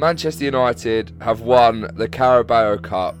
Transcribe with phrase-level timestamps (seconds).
[0.00, 3.14] Manchester United have won the Carabao Cup.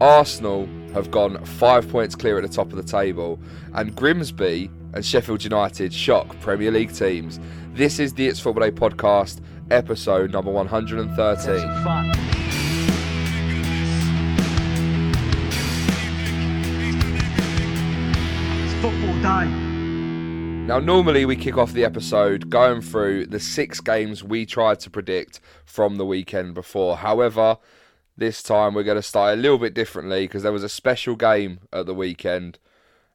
[0.00, 3.40] Arsenal have gone five points clear at the top of the table.
[3.74, 7.40] And Grimsby and Sheffield United shock Premier League teams.
[7.74, 9.40] This is the It's Football Day podcast,
[9.72, 11.66] episode number 113.
[18.80, 19.69] football day.
[20.70, 24.88] Now, normally we kick off the episode going through the six games we tried to
[24.88, 26.98] predict from the weekend before.
[26.98, 27.58] However,
[28.16, 31.16] this time we're going to start a little bit differently because there was a special
[31.16, 32.60] game at the weekend.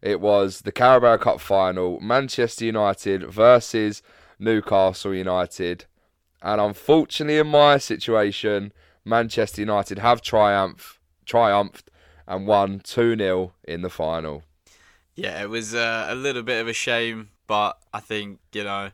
[0.01, 4.03] It was the Carabao Cup final, Manchester United versus
[4.37, 5.85] Newcastle United.
[6.41, 8.73] And unfortunately, in my situation,
[9.05, 11.89] Manchester United have triumph, triumphed
[12.27, 14.43] and won 2 0 in the final.
[15.15, 18.91] Yeah, it was uh, a little bit of a shame, but I think you know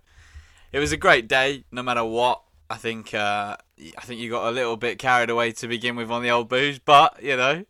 [0.71, 2.41] it was a great day, no matter what.
[2.69, 3.57] I think uh,
[3.97, 6.49] I think you got a little bit carried away to begin with on the old
[6.49, 7.65] booze, but you know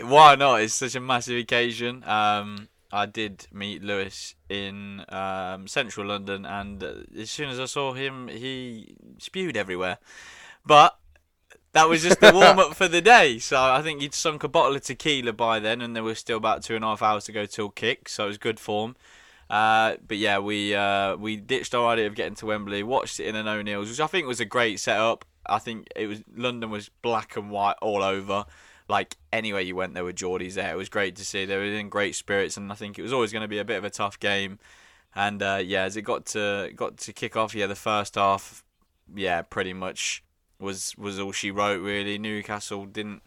[0.00, 0.62] why not?
[0.62, 2.04] It's such a massive occasion.
[2.04, 6.82] Um, I did meet Lewis in um, central London, and
[7.18, 9.98] as soon as I saw him, he spewed everywhere.
[10.64, 10.98] But
[11.72, 13.38] that was just the warm up for the day.
[13.38, 16.36] So I think he'd sunk a bottle of tequila by then, and there was still
[16.36, 18.08] about two and a half hours to go till kick.
[18.08, 18.96] So it was good form.
[19.52, 23.26] Uh, but yeah, we uh, we ditched our idea of getting to Wembley, watched it
[23.26, 25.26] in an O'Neill's, which I think was a great setup.
[25.44, 28.46] I think it was London was black and white all over.
[28.88, 30.72] Like anywhere you went, there were Geordies there.
[30.72, 31.44] It was great to see.
[31.44, 33.64] They were in great spirits, and I think it was always going to be a
[33.64, 34.58] bit of a tough game.
[35.14, 38.64] And uh, yeah, as it got to got to kick off, yeah, the first half,
[39.14, 40.24] yeah, pretty much
[40.58, 42.16] was was all she wrote really.
[42.16, 43.20] Newcastle didn't.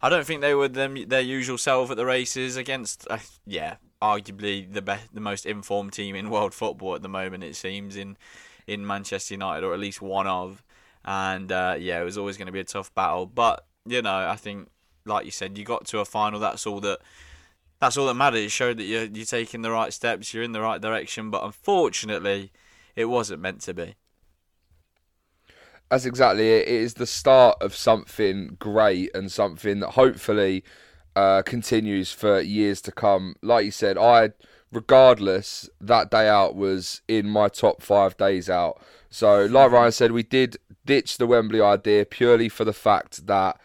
[0.00, 3.04] I don't think they were them, their usual self at the races against.
[3.10, 7.44] Uh, yeah, arguably the best, the most informed team in world football at the moment.
[7.44, 8.16] It seems in
[8.66, 10.62] in Manchester United, or at least one of.
[11.04, 13.26] And uh, yeah, it was always going to be a tough battle.
[13.26, 14.68] But you know, I think,
[15.06, 16.40] like you said, you got to a final.
[16.40, 16.98] That's all that.
[17.80, 18.40] That's all that matters.
[18.40, 20.34] It showed that you're you're taking the right steps.
[20.34, 21.30] You're in the right direction.
[21.30, 22.52] But unfortunately,
[22.96, 23.94] it wasn't meant to be.
[25.90, 26.68] That's exactly it.
[26.68, 30.64] It is the start of something great and something that hopefully
[31.16, 33.36] uh, continues for years to come.
[33.42, 34.30] Like you said, I,
[34.70, 38.80] regardless, that day out was in my top five days out.
[39.10, 43.60] So, like Ryan said, we did ditch the Wembley idea purely for the fact that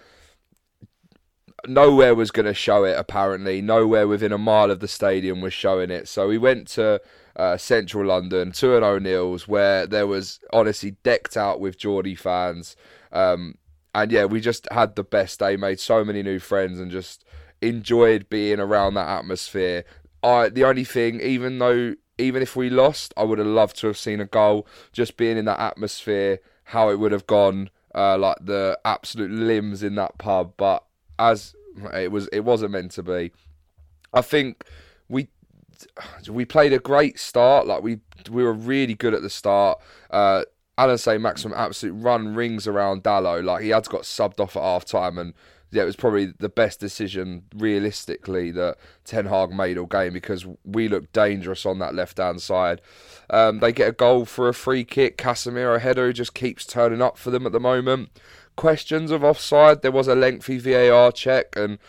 [1.65, 3.61] nowhere was going to show it, apparently.
[3.61, 6.07] Nowhere within a mile of the stadium was showing it.
[6.07, 7.01] So, we went to
[7.37, 12.75] uh, central London to an O'Neill's where there was honestly decked out with Geordie fans.
[13.11, 13.55] Um,
[13.97, 17.25] and yeah, we just had the best day, made so many new friends, and just
[17.61, 19.85] enjoyed being around that atmosphere.
[20.21, 23.87] I the only thing, even though even if we lost, I would have loved to
[23.87, 24.67] have seen a goal.
[24.91, 29.81] Just being in that atmosphere, how it would have gone, uh, like the absolute limbs
[29.81, 30.53] in that pub.
[30.57, 30.83] But
[31.17, 31.55] as
[31.91, 33.31] it was, it wasn't meant to be.
[34.13, 34.63] I think
[35.09, 35.29] we
[36.29, 37.65] we played a great start.
[37.65, 37.97] Like we
[38.29, 39.79] we were really good at the start.
[40.11, 40.43] Uh,
[40.77, 43.43] Allan Saint-Maximin absolute run rings around Dalot.
[43.43, 45.33] Like he had got subbed off at half time and
[45.69, 50.45] yeah, it was probably the best decision realistically that Ten Hag made all game because
[50.63, 52.81] we looked dangerous on that left hand side.
[53.29, 55.17] Um, they get a goal for a free kick.
[55.17, 58.09] Casemiro header just keeps turning up for them at the moment.
[58.57, 59.81] Questions of offside.
[59.81, 61.79] There was a lengthy VAR check and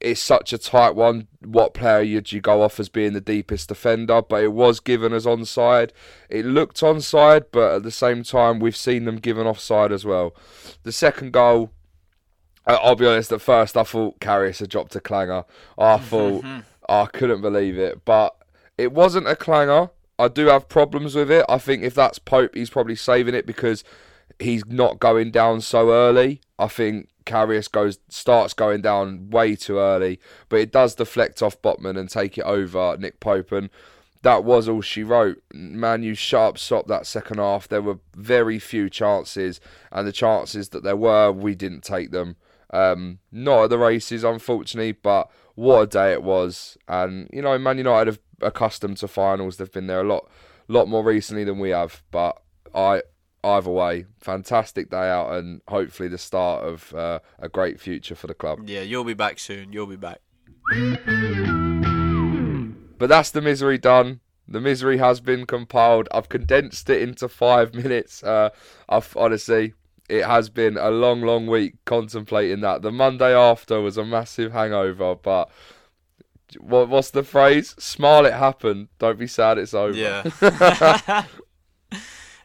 [0.00, 1.28] it's such a tight one.
[1.44, 4.22] What player would you go off as being the deepest defender?
[4.22, 5.90] But it was given as onside.
[6.28, 10.34] It looked onside, but at the same time, we've seen them given offside as well.
[10.84, 11.72] The second goal,
[12.66, 13.32] I'll be honest.
[13.32, 15.44] At first, I thought Karius had dropped a clanger.
[15.78, 16.60] I thought mm-hmm.
[16.88, 18.36] I couldn't believe it, but
[18.78, 19.90] it wasn't a clanger.
[20.18, 21.44] I do have problems with it.
[21.48, 23.84] I think if that's Pope, he's probably saving it because
[24.38, 26.40] he's not going down so early.
[26.58, 31.60] I think Karius goes starts going down way too early, but it does deflect off
[31.60, 33.52] Botman and take it over Nick Pope.
[33.52, 33.70] And
[34.22, 35.42] that was all she wrote.
[35.52, 37.68] Man, you sharp stop that second half.
[37.68, 39.60] There were very few chances,
[39.92, 42.36] and the chances that there were, we didn't take them.
[42.72, 46.76] Um, not at the races, unfortunately, but what a day it was.
[46.88, 49.56] And you know, Man United have accustomed to finals.
[49.56, 50.28] They've been there a lot,
[50.68, 52.02] lot more recently than we have.
[52.10, 52.40] But
[52.74, 53.02] I,
[53.46, 58.26] either way, fantastic day out, and hopefully the start of uh, a great future for
[58.26, 58.68] the club.
[58.68, 59.72] Yeah, you'll be back soon.
[59.72, 60.20] You'll be back.
[62.98, 64.20] But that's the misery done.
[64.48, 66.08] The misery has been compiled.
[66.12, 68.22] I've condensed it into five minutes.
[68.22, 68.50] Uh,
[68.88, 69.74] I've honestly,
[70.08, 72.82] it has been a long, long week contemplating that.
[72.82, 75.50] The Monday after was a massive hangover, but
[76.58, 77.74] what, what's the phrase?
[77.78, 78.88] Smile, it happened.
[78.98, 79.96] Don't be sad, it's over.
[79.96, 81.24] Yeah.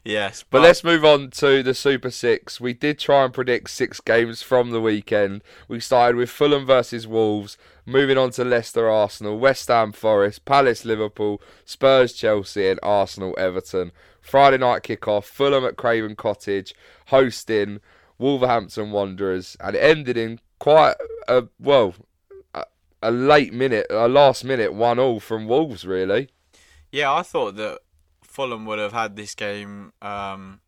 [0.04, 2.60] yes, But let's move on to the Super Six.
[2.60, 5.44] We did try and predict six games from the weekend.
[5.68, 10.86] We started with Fulham versus Wolves, moving on to Leicester Arsenal, West Ham Forest, Palace
[10.86, 13.92] Liverpool, Spurs Chelsea, and Arsenal Everton.
[14.22, 16.76] Friday night kickoff, Fulham at Craven Cottage,
[17.08, 17.80] hosting
[18.18, 20.96] Wolverhampton Wanderers, and it ended in quite
[21.28, 21.96] a well,
[22.54, 22.66] a,
[23.02, 26.30] a late minute, a last minute one all from Wolves, really.
[26.92, 27.80] Yeah, I thought that
[28.32, 30.62] Fulham would have had this game um,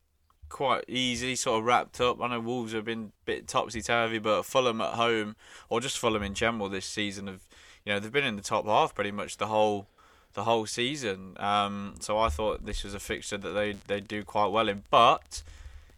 [0.49, 2.21] quite easy, sort of wrapped up.
[2.21, 5.37] I know Wolves have been a bit topsy turvy, but Fulham at home,
[5.69, 7.41] or just Fulham in general this season, have
[7.85, 9.87] you know they've been in the top half pretty much the whole
[10.33, 11.35] the whole season.
[11.37, 14.83] Um, so I thought this was a fixture that they they do quite well in,
[14.89, 15.43] but.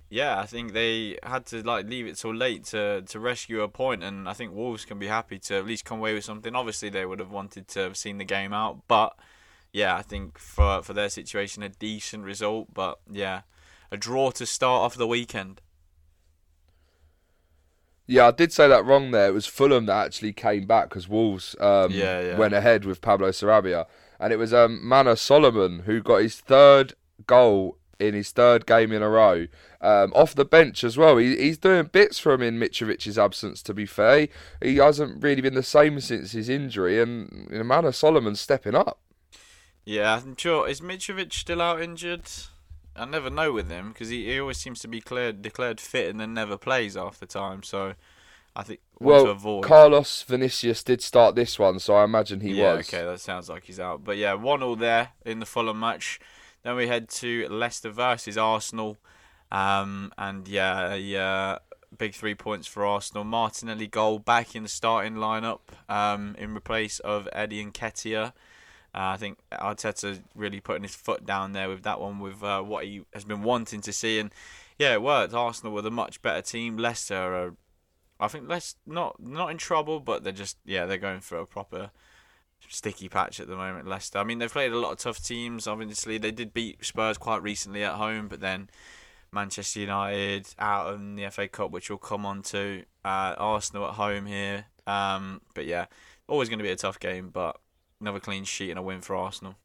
[0.08, 3.68] Yeah, I think they had to like leave it till late to, to rescue a
[3.68, 6.56] point, and I think Wolves can be happy to at least come away with something.
[6.56, 9.18] Obviously, they would have wanted to have seen the game out, but
[9.76, 12.74] yeah, I think for for their situation, a decent result.
[12.74, 13.42] But yeah,
[13.92, 15.60] a draw to start off the weekend.
[18.08, 19.28] Yeah, I did say that wrong there.
[19.28, 22.38] It was Fulham that actually came back because Wolves um, Yeah, yeah.
[22.38, 23.86] went ahead with Pablo Sarabia.
[24.18, 26.94] And it was um, Manor Solomon who got his third
[27.28, 29.48] goal in his third game in a row.
[29.82, 31.18] Um, off the bench as well.
[31.18, 34.28] He, he's doing bits for him in Mitrovic's absence, to be fair.
[34.62, 37.02] He hasn't really been the same since his injury.
[37.02, 39.00] And you know, Manor Solomon's stepping up.
[39.86, 40.68] Yeah, I'm sure.
[40.68, 42.24] Is Mitrovic still out injured?
[42.96, 46.10] I never know with him because he, he always seems to be cleared, declared fit
[46.10, 47.62] and then never plays half the time.
[47.62, 47.94] So
[48.56, 49.64] I think Well, avoid.
[49.64, 52.88] Carlos Vinicius did start this one, so I imagine he yeah, was.
[52.88, 54.04] okay, that sounds like he's out.
[54.04, 56.20] But yeah, one all there in the Fulham match.
[56.64, 58.98] Then we head to Leicester versus Arsenal,
[59.52, 61.60] um, and yeah, a, uh,
[61.96, 63.24] big three points for Arsenal.
[63.24, 68.34] Martinelli goal back in the starting lineup um, in replace of Eddie Nketiah.
[68.96, 72.62] Uh, I think Arteta really putting his foot down there with that one, with uh,
[72.62, 74.32] what he has been wanting to see, and
[74.80, 75.34] yeah, it worked.
[75.34, 76.78] Arsenal were the much better team.
[76.78, 77.56] Leicester are,
[78.22, 81.46] I think, less not not in trouble, but they're just yeah, they're going for a
[81.46, 81.92] proper
[82.70, 83.86] sticky patch at the moment.
[83.86, 84.18] Leicester.
[84.18, 85.68] I mean, they've played a lot of tough teams.
[85.68, 88.70] Obviously, they did beat Spurs quite recently at home, but then
[89.30, 92.84] Manchester United out in the FA Cup, which we'll come on to.
[93.04, 94.68] Uh, Arsenal at home here.
[94.88, 95.88] Um, but yeah,
[96.30, 97.60] always going to be a tough game, but
[98.00, 99.56] another clean sheet and a win for Arsenal.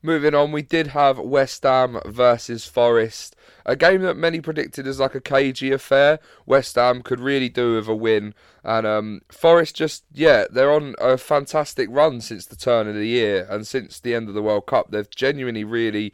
[0.00, 3.34] Moving on, we did have West Ham versus Forest,
[3.66, 6.20] a game that many predicted as like a cagey affair.
[6.46, 10.94] West Ham could really do with a win, and um, Forest just yeah, they're on
[11.00, 14.42] a fantastic run since the turn of the year and since the end of the
[14.42, 14.92] World Cup.
[14.92, 16.12] They've genuinely really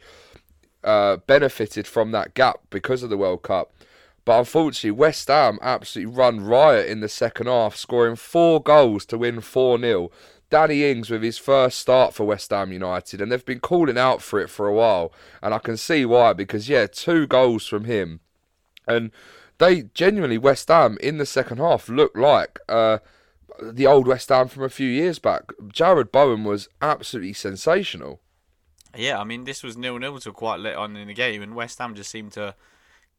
[0.83, 3.71] uh, benefited from that gap because of the World Cup.
[4.25, 9.19] But unfortunately, West Ham absolutely run riot in the second half, scoring four goals to
[9.19, 10.11] win 4 0.
[10.49, 14.21] Danny Ings with his first start for West Ham United, and they've been calling out
[14.21, 15.11] for it for a while.
[15.41, 18.19] And I can see why, because, yeah, two goals from him.
[18.87, 19.11] And
[19.59, 22.99] they genuinely, West Ham in the second half, looked like uh,
[23.61, 25.47] the old West Ham from a few years back.
[25.67, 28.21] Jarrod Bowen was absolutely sensational.
[28.97, 31.53] Yeah, I mean, this was nil nil till quite late on in the game, and
[31.53, 32.55] West Ham just seemed to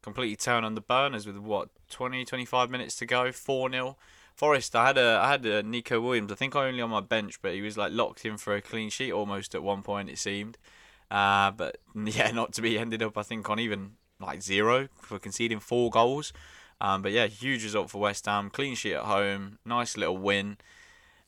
[0.07, 3.97] completely turn on the burners with what 20, 25 minutes to go, four 0
[4.35, 4.75] Forest.
[4.75, 6.31] I had a I had a Neco Williams.
[6.31, 8.89] I think only on my bench, but he was like locked in for a clean
[8.89, 10.09] sheet almost at one point.
[10.09, 10.57] It seemed,
[11.09, 12.77] uh, but yeah, not to be.
[12.77, 16.33] Ended up I think on even like zero for conceding four goals.
[16.79, 18.51] Um, but yeah, huge result for West Ham.
[18.51, 19.57] Clean sheet at home.
[19.65, 20.57] Nice little win.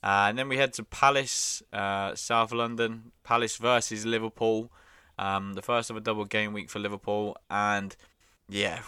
[0.03, 3.11] Uh, and then we head to Palace, uh, South London.
[3.23, 4.71] Palace versus Liverpool.
[5.17, 7.95] Um, the first of a double game week for Liverpool, and
[8.49, 8.79] yeah,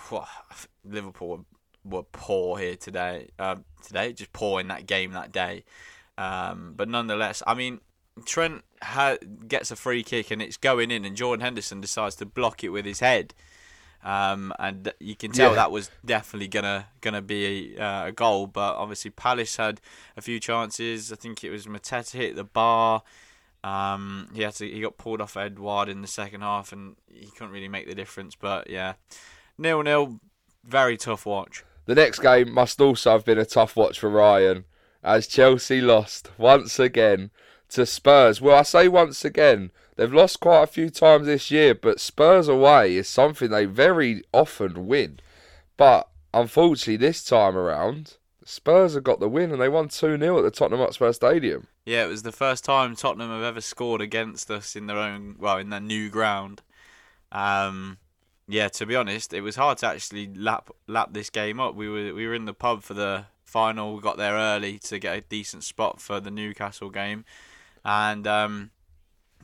[0.83, 3.29] Liverpool were, were poor here today.
[3.39, 5.63] Uh, today, just poor in that game that day.
[6.17, 7.79] Um, but nonetheless, I mean,
[8.25, 12.25] Trent ha- gets a free kick and it's going in, and Jordan Henderson decides to
[12.25, 13.33] block it with his head.
[14.03, 15.55] Um, and you can tell Yeah.
[15.57, 18.47] that was definitely gonna gonna be a, uh, a goal.
[18.47, 19.79] But obviously, Palace had
[20.17, 21.11] a few chances.
[21.13, 23.03] I think it was Mateta hit the bar.
[23.63, 27.27] Um, he had to, he got pulled off Edouard in the second half, and he
[27.29, 28.33] couldn't really make the difference.
[28.35, 28.93] But yeah,
[29.57, 30.19] nil nil,
[30.63, 31.63] very tough watch.
[31.85, 34.65] The next game must also have been a tough watch for Ryan,
[35.03, 37.31] as Chelsea lost once again
[37.69, 38.39] to Spurs.
[38.41, 42.47] Well, I say once again, they've lost quite a few times this year, but Spurs
[42.47, 45.19] away is something they very often win.
[45.77, 50.37] But unfortunately, this time around, Spurs have got the win and they won 2 0
[50.37, 51.67] at the Tottenham Hotspur Stadium.
[51.85, 55.35] Yeah, it was the first time Tottenham have ever scored against us in their own,
[55.39, 56.61] well, in their new ground.
[57.31, 57.97] Um,
[58.51, 61.73] yeah, to be honest, it was hard to actually lap lap this game up.
[61.75, 63.95] We were we were in the pub for the final.
[63.95, 67.23] We got there early to get a decent spot for the Newcastle game,
[67.85, 68.71] and um,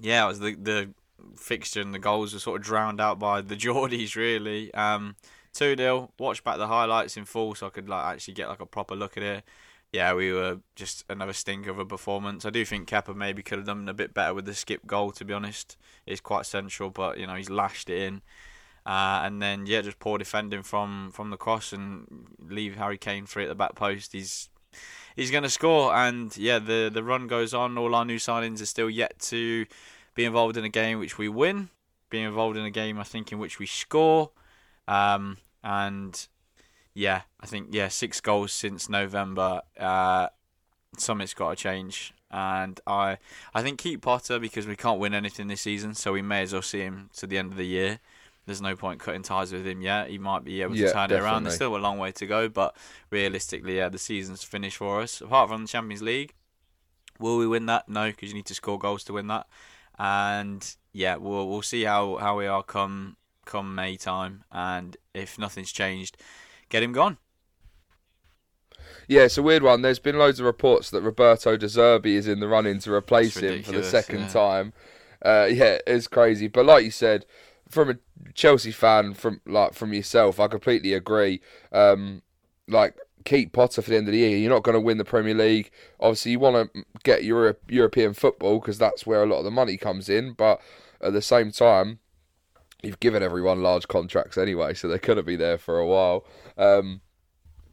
[0.01, 0.89] yeah, it was the the
[1.35, 4.73] fixture and the goals were sort of drowned out by the Geordies, really.
[4.73, 5.15] Um,
[5.53, 6.11] 2 0.
[6.19, 8.95] Watch back the highlights in full so I could like actually get like a proper
[8.95, 9.43] look at it.
[9.93, 12.45] Yeah, we were just another stinker of a performance.
[12.45, 15.11] I do think Kepa maybe could have done a bit better with the skip goal,
[15.13, 15.77] to be honest.
[16.05, 18.21] It's quite central, but you know, he's lashed it in.
[18.87, 23.25] Uh, and then yeah, just poor defending from from the cross and leave Harry Kane
[23.25, 24.13] free at the back post.
[24.13, 24.47] He's
[25.13, 27.77] he's going to score, and yeah, the the run goes on.
[27.77, 29.65] All our new signings are still yet to
[30.15, 31.67] be involved in a game which we win,
[32.09, 34.31] be involved in a game I think in which we score,
[34.87, 36.25] um, and
[36.93, 39.63] yeah, I think yeah, six goals since November.
[39.77, 40.29] Uh,
[40.97, 43.17] something's got to change, and I
[43.53, 46.53] I think keep Potter because we can't win anything this season, so we may as
[46.53, 47.99] well see him to the end of the year.
[48.47, 50.09] There's no point cutting ties with him yet.
[50.09, 51.43] He might be able to Yeah, turn it around.
[51.43, 52.77] There's still a long way to go, but
[53.11, 55.19] realistically, yeah, the season's finished for us.
[55.19, 56.33] Apart from the Champions League,
[57.19, 57.89] will we win that?
[57.89, 59.47] No, because you need to score goals to win that.
[59.99, 65.37] And yeah, we'll we'll see how, how we are come come May time, and if
[65.37, 66.15] nothing's changed,
[66.69, 67.17] get him gone.
[69.09, 69.81] Yeah, it's a weird one.
[69.81, 73.35] There's been loads of reports that Roberto De Zerbi is in the running to replace
[73.35, 74.27] him for the second yeah.
[74.29, 74.73] time.
[75.23, 76.47] Uh, yeah, it's crazy.
[76.47, 77.25] But like you said,
[77.69, 77.95] from a
[78.33, 81.41] Chelsea fan, from like from yourself, I completely agree.
[81.71, 82.21] Um,
[82.67, 82.95] like
[83.27, 84.37] keep Potter for the end of the year.
[84.37, 85.69] You're not going to win the Premier League.
[85.99, 89.51] Obviously, you want to get Euro- European football because that's where a lot of the
[89.51, 90.33] money comes in.
[90.33, 90.61] But
[91.01, 91.99] at the same time,
[92.81, 96.25] you've given everyone large contracts anyway, so they're going to be there for a while.
[96.57, 97.01] Um,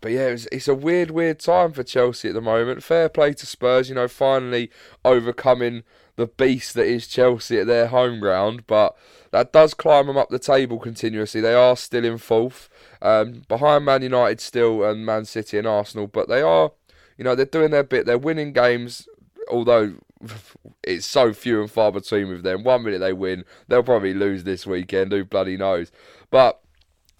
[0.01, 2.83] but yeah, it's, it's a weird, weird time for Chelsea at the moment.
[2.83, 4.71] Fair play to Spurs, you know, finally
[5.05, 5.83] overcoming
[6.17, 8.67] the beast that is Chelsea at their home ground.
[8.67, 8.97] But
[9.35, 11.41] that does climb them up the table continuously.
[11.41, 12.69] They are still in fourth,
[13.03, 16.07] um, behind Man United still and Man City and Arsenal.
[16.07, 16.71] But they are,
[17.19, 18.07] you know, they're doing their bit.
[18.07, 19.09] They're winning games,
[19.50, 19.95] although
[20.85, 22.62] it's so few and far between with them.
[22.62, 25.11] One minute they win, they'll probably lose this weekend.
[25.11, 25.91] Who bloody knows?
[26.31, 26.61] But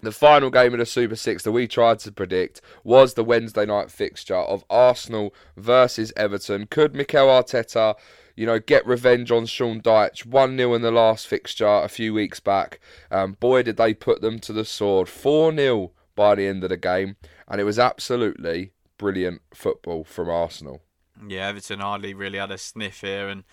[0.05, 3.65] the final game of the Super Six that we tried to predict was the Wednesday
[3.65, 6.67] night fixture of Arsenal versus Everton.
[6.67, 7.95] Could Mikel Arteta,
[8.35, 10.25] you know, get revenge on Sean Dyche?
[10.25, 12.79] 1 0 in the last fixture a few weeks back.
[13.11, 15.09] Um, boy, did they put them to the sword.
[15.09, 17.17] 4 0 by the end of the game.
[17.47, 20.81] And it was absolutely brilliant football from Arsenal.
[21.27, 23.43] Yeah, Everton hardly really had a sniff here, and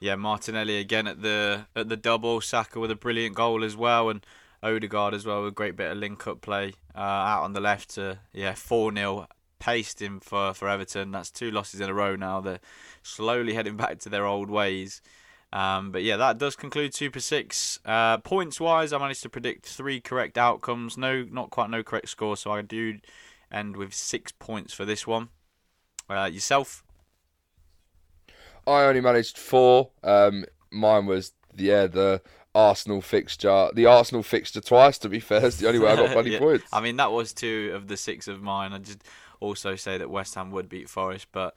[0.00, 4.08] yeah, Martinelli again at the at the double, Saka with a brilliant goal as well,
[4.08, 4.24] and
[4.64, 7.90] Odegaard as well a great bit of link up play uh, out on the left
[7.90, 9.26] to yeah four 0
[9.58, 11.12] paced him for for Everton.
[11.12, 12.40] That's two losses in a row now.
[12.40, 12.60] They're
[13.02, 15.00] slowly heading back to their old ways.
[15.52, 17.78] Um, but yeah, that does conclude Super Six.
[17.84, 20.98] Uh, points wise, I managed to predict three correct outcomes.
[20.98, 22.98] No, not quite no correct score, so I do
[23.52, 25.28] end with six points for this one.
[26.10, 26.82] Uh, yourself?
[28.66, 29.90] I only managed four.
[30.02, 32.20] Um, mine was yeah the
[32.54, 34.98] Arsenal fixture, the Arsenal fixture twice.
[34.98, 36.38] To be fair, it's the only way I got bloody Yeah.
[36.38, 36.64] points.
[36.72, 38.72] I mean, that was two of the six of mine.
[38.72, 39.02] I just
[39.40, 41.56] also say that West Ham would beat Forest, but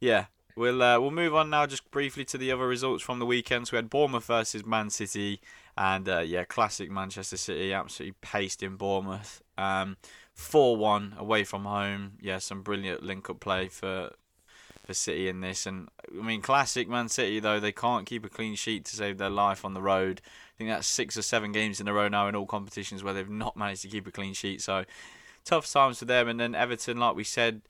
[0.00, 3.26] yeah, we'll uh, we'll move on now just briefly to the other results from the
[3.26, 3.68] weekend.
[3.68, 5.40] So we had Bournemouth versus Man City,
[5.76, 9.42] and uh, yeah, classic Manchester City, absolutely paced in Bournemouth.
[9.58, 9.96] Um,
[10.32, 12.12] four one away from home.
[12.20, 14.12] Yeah, some brilliant link up play for
[14.90, 18.28] for City in this, and I mean, classic Man City though they can't keep a
[18.28, 20.20] clean sheet to save their life on the road.
[20.24, 23.14] I think that's six or seven games in a row now in all competitions where
[23.14, 24.60] they've not managed to keep a clean sheet.
[24.60, 24.84] So
[25.44, 26.28] tough times for them.
[26.28, 27.62] And then Everton, like we said,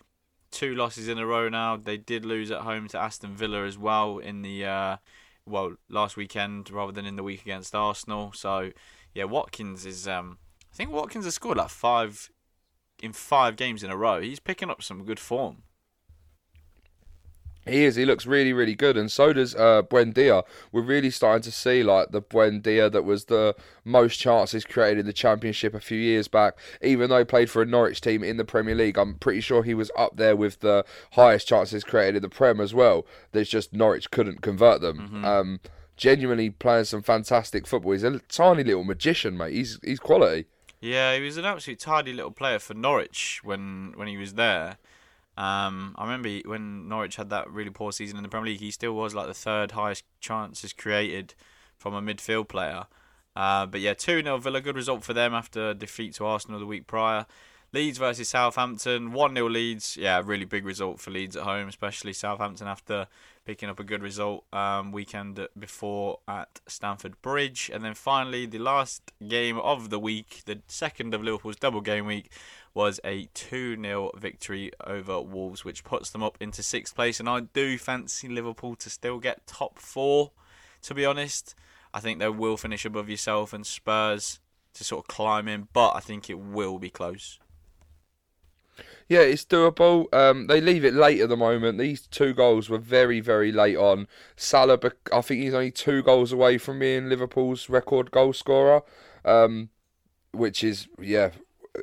[0.50, 1.76] two losses in a row now.
[1.76, 4.96] They did lose at home to Aston Villa as well in the uh,
[5.44, 8.32] well last weekend rather than in the week against Arsenal.
[8.32, 8.70] So
[9.14, 10.08] yeah, Watkins is.
[10.08, 10.38] Um,
[10.72, 12.30] I think Watkins has scored like five
[13.02, 14.22] in five games in a row.
[14.22, 15.64] He's picking up some good form.
[17.70, 17.96] He is.
[17.96, 20.44] He looks really, really good, and so does uh, Buendia.
[20.72, 25.06] We're really starting to see like the Buendia that was the most chances created in
[25.06, 26.58] the Championship a few years back.
[26.82, 29.62] Even though he played for a Norwich team in the Premier League, I'm pretty sure
[29.62, 33.06] he was up there with the highest chances created in the Prem as well.
[33.32, 35.24] There's just Norwich couldn't convert them.
[35.24, 35.60] Um,
[35.96, 37.92] genuinely playing some fantastic football.
[37.92, 39.52] He's a tiny little magician, mate.
[39.52, 40.46] He's he's quality.
[40.80, 44.78] Yeah, he was an absolute tidy little player for Norwich when when he was there.
[45.40, 48.70] Um, I remember when Norwich had that really poor season in the Premier League, he
[48.70, 51.32] still was like the third highest chances created
[51.78, 52.84] from a midfield player.
[53.34, 56.66] Uh, but yeah, 2 0 Villa, good result for them after defeat to Arsenal the
[56.66, 57.24] week prior.
[57.72, 59.96] Leeds versus Southampton, 1 0 Leeds.
[59.96, 63.06] Yeah, really big result for Leeds at home, especially Southampton after
[63.44, 67.70] picking up a good result um, weekend before at Stamford Bridge.
[67.72, 72.06] And then finally, the last game of the week, the second of Liverpool's double game
[72.06, 72.32] week,
[72.74, 77.20] was a 2 0 victory over Wolves, which puts them up into sixth place.
[77.20, 80.32] And I do fancy Liverpool to still get top four,
[80.82, 81.54] to be honest.
[81.94, 84.40] I think they will finish above yourself and Spurs
[84.74, 87.38] to sort of climb in, but I think it will be close.
[89.10, 90.06] Yeah, it's doable.
[90.14, 91.78] Um, they leave it late at the moment.
[91.78, 94.06] These two goals were very, very late on.
[94.36, 94.78] Salah,
[95.12, 98.82] I think he's only two goals away from being Liverpool's record goal scorer,
[99.24, 99.70] um,
[100.30, 101.30] which is yeah,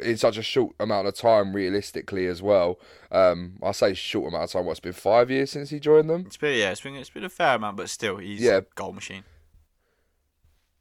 [0.02, 2.80] in such a short amount of time, realistically as well.
[3.12, 4.66] Um, I say short amount of time.
[4.66, 6.24] What's been five years since he joined them?
[6.28, 8.60] It's been yeah, it's been it's been a fair amount, but still, he's yeah.
[8.60, 9.26] a goal machine.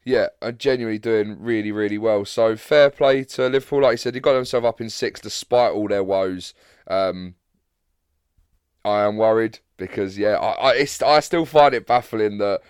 [0.07, 2.25] Yeah, and genuinely doing really, really well.
[2.25, 3.83] So fair play to Liverpool.
[3.83, 6.55] Like you said, they got themselves up in six despite all their woes.
[6.87, 7.35] Um,
[8.85, 12.61] I am worried because yeah, I I, I still find it baffling that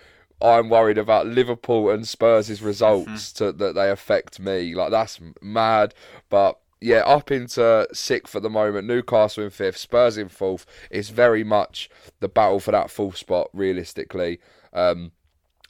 [0.41, 3.45] I'm worried about Liverpool and Spurs' results mm-hmm.
[3.45, 4.73] to, that they affect me.
[4.73, 5.93] Like that's mad.
[6.29, 8.87] But yeah, up into sixth at the moment.
[8.87, 10.65] Newcastle in fifth, Spurs in fourth.
[10.89, 11.87] It's very much
[12.19, 14.39] the battle for that fourth spot, realistically.
[14.73, 15.11] Um,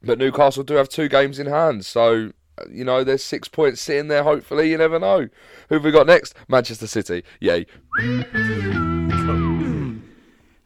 [0.03, 2.31] but Newcastle do have two games in hand, so
[2.69, 4.23] you know there's six points sitting there.
[4.23, 5.27] Hopefully, you never know.
[5.69, 6.35] Who have we got next?
[6.47, 7.23] Manchester City.
[7.39, 7.65] Yay.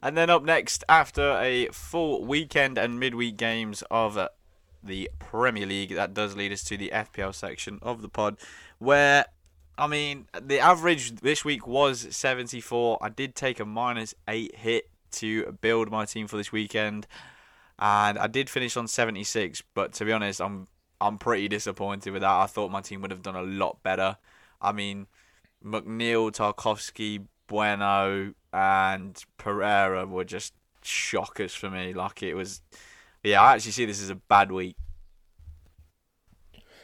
[0.03, 4.17] And then up next, after a full weekend and midweek games of
[4.83, 8.37] the Premier League, that does lead us to the FPL section of the pod,
[8.79, 9.25] where
[9.77, 12.97] I mean the average this week was 74.
[13.01, 17.05] I did take a minus eight hit to build my team for this weekend
[17.81, 19.63] and I did finish on 76.
[19.73, 20.67] But to be honest, I'm
[21.01, 22.31] I'm pretty disappointed with that.
[22.31, 24.17] I thought my team would have done a lot better.
[24.61, 25.07] I mean,
[25.65, 31.93] McNeil, Tarkowski, Bueno, and Pereira were just shockers for me.
[31.93, 32.61] Like it was,
[33.23, 33.41] yeah.
[33.41, 34.75] I actually see this as a bad week.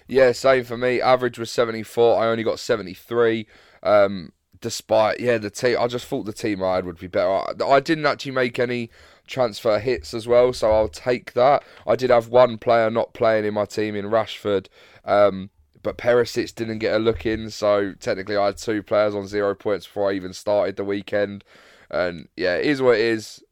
[0.08, 1.00] Yeah, same for me.
[1.00, 2.24] Average was 74.
[2.24, 3.46] I only got 73.
[3.84, 5.78] Um, despite yeah, the team.
[5.80, 7.30] I just thought the team I had would be better.
[7.30, 8.90] I, I didn't actually make any
[9.28, 11.64] transfer hits as well, so I'll take that.
[11.86, 14.68] I did have one player not playing in my team in Rashford,
[15.06, 15.50] um,
[15.84, 19.54] but Perisic didn't get a look in, so technically I had two players on zero
[19.56, 21.44] points before I even started the weekend.
[21.90, 23.44] And yeah, it is what it is.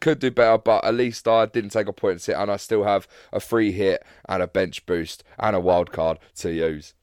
[0.00, 2.84] Could do better, but at least I didn't take a point hit, and I still
[2.84, 6.94] have a free hit and a bench boost and a wild card to use.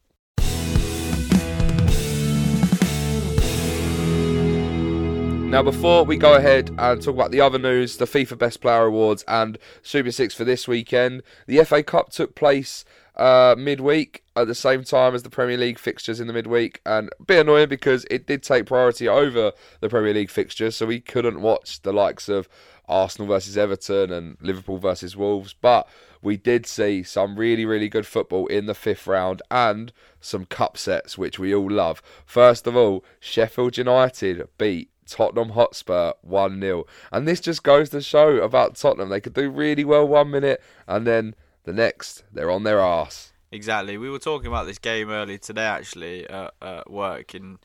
[5.47, 8.83] Now, before we go ahead and talk about the other news, the FIFA Best Player
[8.83, 12.83] Awards and Super Six for this weekend, the FA Cup took place
[13.15, 17.09] uh, midweek at the same time as the Premier League fixtures in the midweek, and
[17.17, 20.99] a bit annoying because it did take priority over the Premier League fixtures, so we
[20.99, 22.49] couldn't watch the likes of
[22.89, 25.87] Arsenal versus Everton and Liverpool versus Wolves, but
[26.21, 30.77] we did see some really, really good football in the fifth round and some cup
[30.77, 32.01] sets, which we all love.
[32.25, 36.85] First of all, Sheffield United beat Tottenham Hotspur 1 0.
[37.11, 39.09] And this just goes to show about Tottenham.
[39.09, 43.33] They could do really well one minute and then the next, they're on their ass.
[43.51, 43.97] Exactly.
[43.97, 47.59] We were talking about this game earlier today, actually, uh, at work, and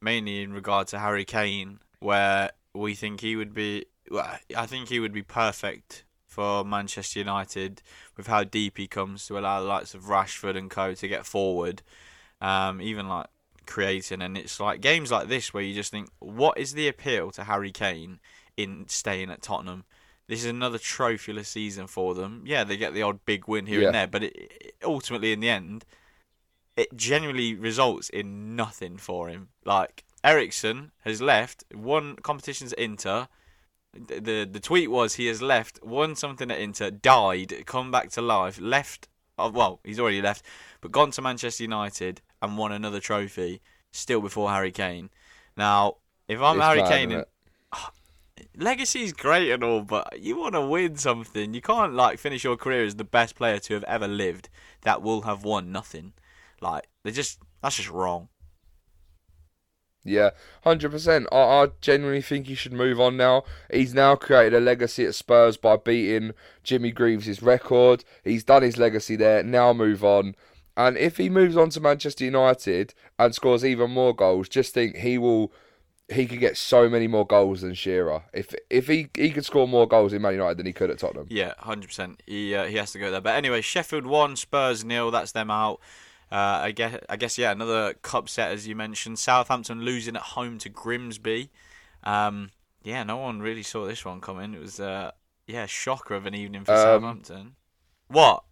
[0.00, 3.86] mainly in regard to Harry Kane, where we think he would be.
[4.10, 7.82] Well, I think he would be perfect for Manchester United
[8.16, 11.24] with how deep he comes to allow the likes of Rashford and co to get
[11.24, 11.82] forward.
[12.40, 13.26] Um, even like
[13.66, 17.30] creating, and it's like games like this where you just think, what is the appeal
[17.32, 18.20] to Harry Kane
[18.56, 19.84] in staying at Tottenham?
[20.28, 22.42] This is another trophyless season for them.
[22.46, 23.86] Yeah, they get the odd big win here yeah.
[23.86, 25.84] and there, but it, it, ultimately, in the end,
[26.76, 29.48] it generally results in nothing for him.
[29.64, 33.28] Like Eriksen has left, won competitions at Inter.
[33.92, 38.10] The, the the tweet was he has left, won something at Inter, died, come back
[38.12, 39.08] to life, left.
[39.38, 40.44] Oh, well, he's already left,
[40.82, 45.08] but gone to Manchester United, and won another trophy still before Harry Kane.
[45.56, 45.96] Now,
[46.28, 47.24] if I'm it's Harry Kane, and,
[47.74, 47.88] oh,
[48.56, 51.54] legacy is great and all, but you want to win something.
[51.54, 54.50] You can't like finish your career as the best player to have ever lived
[54.82, 56.12] that will have won nothing.
[56.60, 58.28] Like they just that's just wrong.
[60.04, 60.30] Yeah,
[60.64, 61.28] hundred percent.
[61.30, 63.44] I, I genuinely think he should move on now.
[63.72, 66.32] He's now created a legacy at Spurs by beating
[66.64, 68.04] Jimmy Greaves' record.
[68.24, 69.44] He's done his legacy there.
[69.44, 70.34] Now move on.
[70.76, 74.96] And if he moves on to Manchester United and scores even more goals, just think
[74.96, 75.52] he will
[76.08, 78.24] he could get so many more goals than Shearer.
[78.32, 80.98] If if he he could score more goals in Man United than he could at
[80.98, 81.26] Tottenham.
[81.30, 82.22] Yeah, hundred percent.
[82.26, 83.20] He uh, he has to go there.
[83.20, 85.10] But anyway, Sheffield one, Spurs nil.
[85.10, 85.80] That's them out.
[86.30, 89.18] Uh, I guess I guess yeah, another cup set as you mentioned.
[89.18, 91.50] Southampton losing at home to Grimsby.
[92.04, 92.50] Um,
[92.82, 94.54] yeah, no one really saw this one coming.
[94.54, 95.12] It was uh,
[95.46, 97.56] yeah, shocker of an evening for um, Southampton.
[98.08, 98.44] What?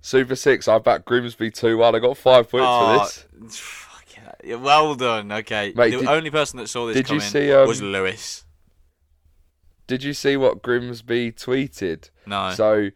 [0.00, 1.94] Super Six, I backed Grimsby 2 1.
[1.94, 3.84] I got five points oh, for this.
[4.44, 5.32] Yeah, well done.
[5.32, 5.72] Okay.
[5.74, 8.44] Mate, the did, only person that saw this did you see, um, was Lewis.
[9.86, 12.10] Did you see what Grimsby tweeted?
[12.26, 12.52] No.
[12.52, 12.90] So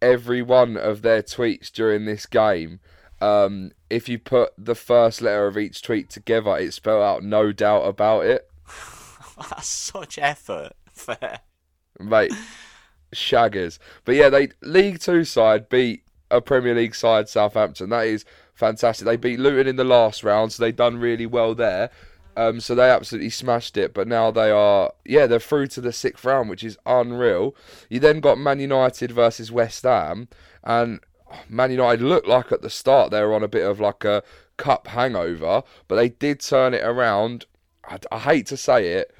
[0.00, 2.80] every one of their tweets during this game.
[3.20, 7.52] Um, if you put the first letter of each tweet together, it spelled out no
[7.52, 8.50] doubt about it.
[9.50, 10.72] That's such effort.
[10.90, 11.40] Fair.
[11.98, 12.32] Mate,
[13.14, 13.78] shaggers.
[14.04, 17.90] But yeah, they League Two side beat a Premier League side, Southampton.
[17.90, 19.04] That is fantastic.
[19.06, 21.90] They beat Luton in the last round, so they've done really well there.
[22.36, 23.94] Um, so they absolutely smashed it.
[23.94, 27.54] But now they are, yeah, they're through to the sixth round, which is unreal.
[27.88, 30.28] You then got Man United versus West Ham,
[30.64, 31.00] and
[31.48, 34.22] Man United looked like at the start they were on a bit of like a
[34.56, 37.46] cup hangover, but they did turn it around.
[37.88, 39.13] I, I hate to say it,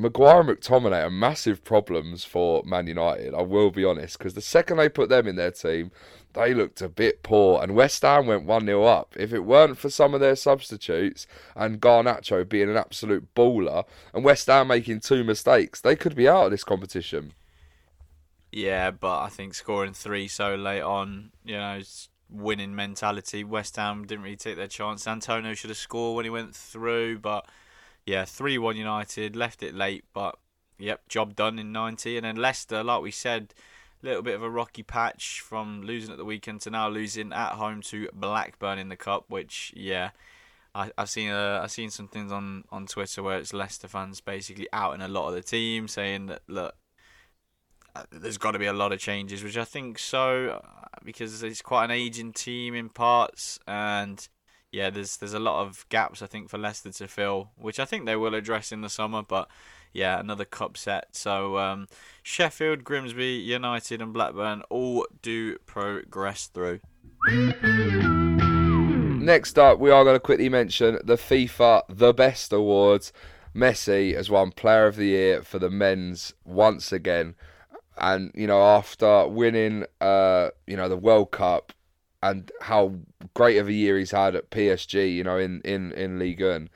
[0.00, 3.34] Maguire and McTominay are massive problems for Man United.
[3.34, 5.90] I will be honest, because the second they put them in their team,
[6.32, 9.14] they looked a bit poor, and West Ham went 1 0 up.
[9.18, 13.84] If it weren't for some of their substitutes and Garnacho being an absolute baller,
[14.14, 17.32] and West Ham making two mistakes, they could be out of this competition.
[18.52, 21.80] Yeah, but I think scoring three so late on, you know,
[22.30, 23.44] winning mentality.
[23.44, 25.06] West Ham didn't really take their chance.
[25.06, 27.46] Antonio should have scored when he went through, but
[28.10, 30.36] yeah, 3 1 United, left it late, but
[30.78, 32.16] yep, job done in 90.
[32.16, 33.54] And then Leicester, like we said,
[34.02, 37.32] a little bit of a rocky patch from losing at the weekend to now losing
[37.32, 40.10] at home to Blackburn in the Cup, which, yeah.
[40.72, 44.20] I, have seen uh, I've seen some things on, on Twitter where it's Leicester fans
[44.20, 46.76] basically out in a lot of the team saying that look
[47.96, 51.42] uh, there's got to be a lot of changes, which I think so uh, because
[51.42, 54.28] it's quite an aging team in parts, and
[54.72, 57.84] yeah, there's there's a lot of gaps I think for Leicester to fill, which I
[57.84, 59.22] think they will address in the summer.
[59.22, 59.48] But
[59.92, 61.08] yeah, another cup set.
[61.16, 61.88] So um,
[62.22, 66.80] Sheffield, Grimsby, United, and Blackburn all do progress through.
[69.20, 73.12] Next up, we are going to quickly mention the FIFA The Best Awards.
[73.54, 77.34] Messi has won Player of the Year for the men's once again,
[77.98, 81.72] and you know after winning, uh, you know the World Cup
[82.22, 82.94] and how
[83.34, 86.68] great of a year he's had at PSG, you know, in in in Ligue 1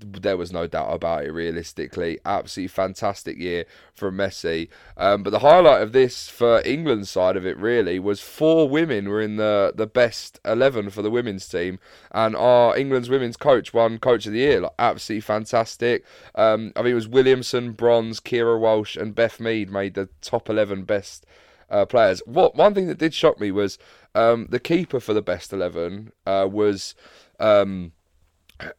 [0.00, 1.32] there was no doubt about it.
[1.32, 4.68] Realistically, absolutely fantastic year for Messi.
[4.96, 9.08] Um, but the highlight of this for England's side of it really was four women
[9.08, 11.78] were in the the best eleven for the women's team,
[12.10, 14.60] and our England's women's coach won Coach of the Year.
[14.60, 16.04] Like, absolutely fantastic.
[16.34, 20.48] Um, I mean, it was Williamson, Bronze, Keira Walsh, and Beth Mead made the top
[20.48, 21.26] eleven best.
[21.70, 22.20] Uh, players.
[22.26, 23.78] What one thing that did shock me was
[24.14, 26.96] um, the keeper for the best eleven uh, was
[27.38, 27.92] um,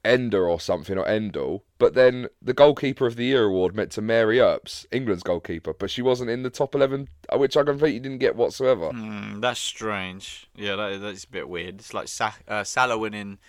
[0.04, 4.02] Ender or something or Endel, but then the goalkeeper of the year award went to
[4.02, 8.00] Mary Earps, England's goalkeeper, but she wasn't in the top eleven, uh, which I completely
[8.00, 8.92] didn't get whatsoever.
[8.92, 10.48] Mm, that's strange.
[10.56, 11.76] Yeah, that, that's a bit weird.
[11.76, 13.40] It's like Sa- uh, Salah winning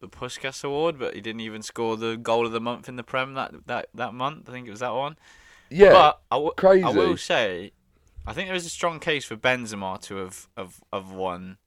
[0.00, 3.02] the Puskas award, but he didn't even score the goal of the month in the
[3.02, 4.48] Prem that that that month.
[4.48, 5.16] I think it was that one.
[5.68, 6.84] Yeah, but I, w- crazy.
[6.84, 7.72] I will say,
[8.26, 11.58] I think there is a strong case for Benzema to have have, have won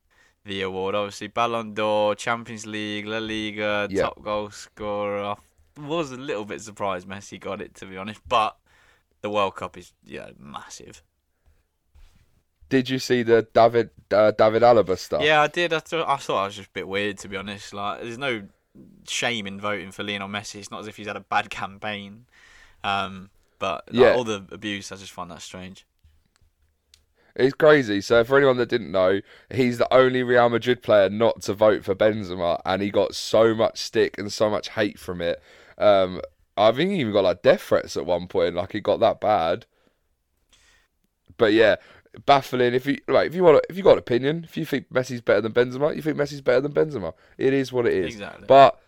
[0.46, 0.96] the award.
[0.96, 4.04] Obviously, Ballon d'Or, Champions League, La Liga, Yeah.
[4.04, 5.36] top goal scorer.
[5.78, 8.58] I was a little bit surprised Messi got it, to be honest, but
[9.22, 11.02] the World Cup is yeah massive.
[12.68, 15.24] Did you see the David uh, David Alaba stuff?
[15.24, 15.74] Yeah, I did.
[15.74, 17.74] I thought I thought it was just a bit weird, to be honest.
[17.74, 18.44] Like, there's no
[19.08, 20.56] shame in voting for Lionel Messi.
[20.56, 22.26] It's not as if he's had a bad campaign.
[22.84, 24.14] Um, but like, Yeah.
[24.14, 25.86] all the abuse, I just find that strange.
[27.36, 28.02] It's crazy.
[28.02, 31.84] So for anyone that didn't know, he's the only Real Madrid player not to vote
[31.84, 35.42] for Benzema, and he got so much stick and so much hate from it.
[35.78, 36.22] Um,
[36.58, 38.56] I think he even got like death threats at one point.
[38.56, 39.66] Like it got that bad.
[41.38, 41.78] But yeah,
[42.26, 42.74] baffling.
[42.74, 45.22] If you like, if you want, if you got an opinion, if you think Messi's
[45.22, 47.14] better than Benzema, you think Messi's better than Benzema.
[47.38, 48.14] It is what it is.
[48.14, 48.46] Exactly.
[48.48, 48.80] But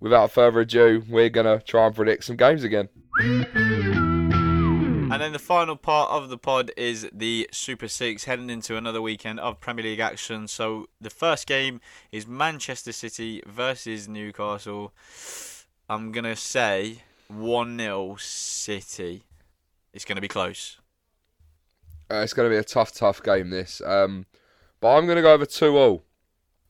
[0.00, 2.88] without further ado, we're gonna try and predict some games again.
[5.16, 9.00] And then the final part of the pod is the Super Six, heading into another
[9.00, 10.46] weekend of Premier League action.
[10.46, 11.80] So the first game
[12.12, 14.92] is Manchester City versus Newcastle.
[15.88, 16.98] I'm gonna say
[17.28, 19.22] one 0 City.
[19.94, 20.76] It's gonna be close.
[22.10, 23.48] Uh, it's gonna be a tough, tough game.
[23.48, 23.80] This.
[23.86, 24.26] Um,
[24.80, 26.04] but I'm gonna go over two all.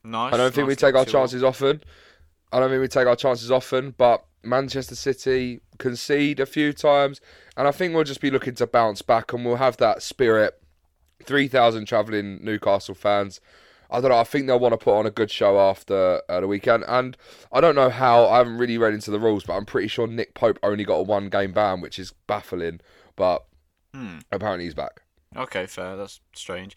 [0.05, 0.33] Nice.
[0.33, 1.83] I don't think nice we take our chances often.
[2.53, 7.21] I don't think we take our chances often, but Manchester City concede a few times,
[7.57, 10.61] and I think we'll just be looking to bounce back, and we'll have that spirit.
[11.25, 13.41] Three thousand travelling Newcastle fans.
[13.91, 14.19] I don't know.
[14.19, 17.17] I think they'll want to put on a good show after uh, the weekend, and
[17.53, 18.27] I don't know how.
[18.27, 20.97] I haven't really read into the rules, but I'm pretty sure Nick Pope only got
[20.97, 22.81] a one-game ban, which is baffling.
[23.17, 23.45] But
[23.95, 24.19] Hmm.
[24.31, 25.03] apparently he's back.
[25.35, 25.97] Okay, fair.
[25.97, 26.77] That's strange.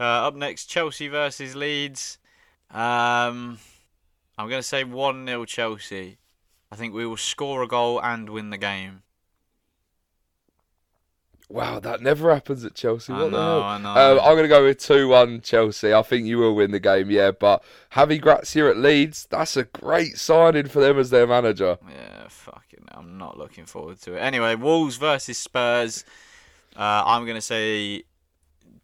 [0.00, 2.18] Uh, up next, Chelsea versus Leeds.
[2.70, 3.58] Um,
[4.36, 6.18] I'm going to say 1 0 Chelsea.
[6.70, 9.02] I think we will score a goal and win the game.
[11.48, 13.12] Wow, that never happens at Chelsea.
[13.12, 13.62] I What the know, hell?
[13.62, 13.90] I know.
[13.90, 15.94] Um, I'm going to go with 2 1 Chelsea.
[15.94, 17.30] I think you will win the game, yeah.
[17.30, 21.78] But Javi Gracia at Leeds, that's a great signing for them as their manager.
[21.88, 22.88] Yeah, fucking.
[22.90, 24.18] I'm not looking forward to it.
[24.18, 26.04] Anyway, Wolves versus Spurs.
[26.74, 28.02] Uh, I'm gonna say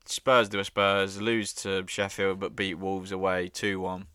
[0.07, 4.07] Spurs do a Spurs, lose to Sheffield, but beat Wolves away two one.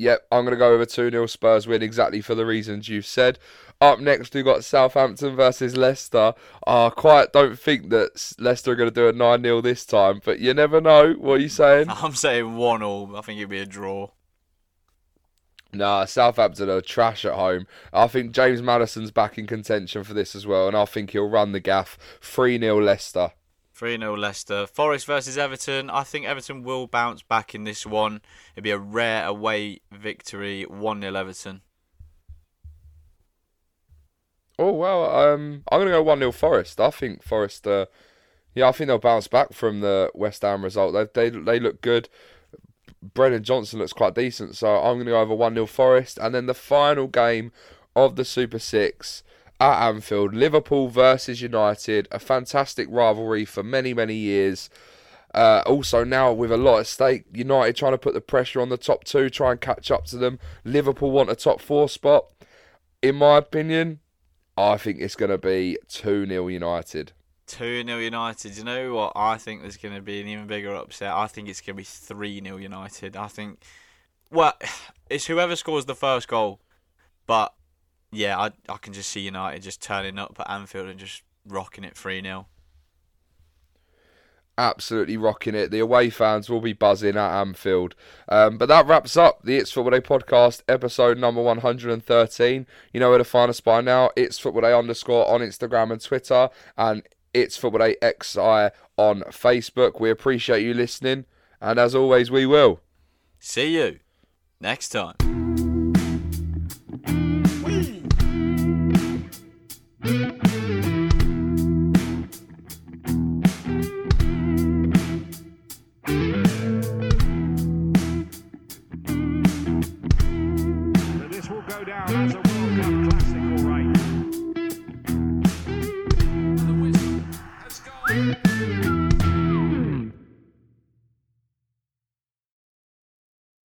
[0.00, 2.88] Yep, I'm going to go with a 2 0 Spurs win exactly for the reasons
[2.88, 3.38] you've said.
[3.82, 6.32] Up next, we've got Southampton versus Leicester.
[6.66, 9.84] Ah, I quite don't think that Leicester are going to do a 9 0 this
[9.84, 11.12] time, but you never know.
[11.18, 11.86] What are you saying?
[11.90, 13.14] I'm saying one all.
[13.14, 14.08] I think it'd be a draw.
[15.70, 17.66] Nah, Southampton are trash at home.
[17.92, 21.28] I think James Maddison's back in contention for this as well, and I think he'll
[21.28, 21.98] run the gaff.
[22.22, 23.32] 3 0 Leicester.
[23.80, 24.66] 3 0 Leicester.
[24.66, 25.88] Forest versus Everton.
[25.88, 28.20] I think Everton will bounce back in this one.
[28.52, 30.64] It'd be a rare away victory.
[30.64, 31.62] 1 0 Everton.
[34.58, 36.78] Oh well, um, I'm gonna go one 0 Forest.
[36.78, 37.86] I think Forest, uh,
[38.54, 40.92] yeah, I think they'll bounce back from the West Ham result.
[40.92, 42.10] They they they look good.
[43.02, 46.18] Brennan Johnson looks quite decent, so I'm gonna go over one 0 Forest.
[46.20, 47.50] And then the final game
[47.96, 49.22] of the Super Six
[49.60, 54.70] at Anfield, Liverpool versus United, a fantastic rivalry for many many years.
[55.32, 58.68] Uh, also now with a lot at stake, United trying to put the pressure on
[58.68, 60.40] the top two, try and catch up to them.
[60.64, 62.26] Liverpool want a top four spot.
[63.00, 64.00] In my opinion,
[64.56, 67.12] I think it's going to be 2 0 United.
[67.46, 68.56] 2 0 United.
[68.56, 69.12] You know what?
[69.16, 71.12] I think there's going to be an even bigger upset.
[71.12, 73.16] I think it's going to be 3 0 United.
[73.16, 73.62] I think.
[74.30, 74.54] Well,
[75.10, 76.60] it's whoever scores the first goal.
[77.26, 77.54] But,
[78.12, 81.84] yeah, I, I can just see United just turning up at Anfield and just rocking
[81.84, 82.46] it 3 0.
[84.58, 85.70] Absolutely rocking it.
[85.70, 87.94] The away fans will be buzzing at Anfield.
[88.28, 92.66] Um, but that wraps up the It's Football Day podcast, episode number 113.
[92.92, 94.10] You know where to find us by now.
[94.16, 99.98] It's Football Day underscore on Instagram and Twitter, and It's Football Day XI on Facebook.
[99.98, 101.24] We appreciate you listening,
[101.60, 102.80] and as always, we will.
[103.38, 104.00] See you
[104.60, 105.16] next time.